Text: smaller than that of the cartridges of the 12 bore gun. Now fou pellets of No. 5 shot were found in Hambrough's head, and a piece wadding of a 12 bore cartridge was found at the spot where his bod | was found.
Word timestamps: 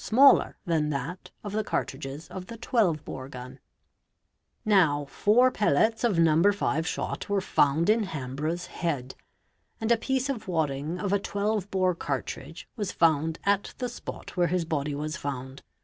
smaller 0.00 0.56
than 0.64 0.90
that 0.90 1.32
of 1.42 1.50
the 1.52 1.64
cartridges 1.64 2.28
of 2.28 2.46
the 2.46 2.56
12 2.56 3.04
bore 3.04 3.28
gun. 3.28 3.58
Now 4.64 5.06
fou 5.06 5.50
pellets 5.50 6.04
of 6.04 6.20
No. 6.20 6.40
5 6.52 6.86
shot 6.86 7.28
were 7.28 7.40
found 7.40 7.90
in 7.90 8.04
Hambrough's 8.04 8.66
head, 8.66 9.16
and 9.80 9.90
a 9.90 9.96
piece 9.96 10.28
wadding 10.46 11.00
of 11.00 11.12
a 11.12 11.18
12 11.18 11.68
bore 11.72 11.96
cartridge 11.96 12.68
was 12.76 12.92
found 12.92 13.40
at 13.42 13.74
the 13.78 13.88
spot 13.88 14.36
where 14.36 14.46
his 14.46 14.64
bod 14.64 14.86
| 14.92 14.92
was 14.92 15.16
found. 15.16 15.64